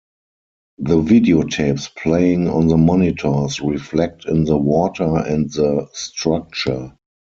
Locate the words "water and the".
4.57-5.89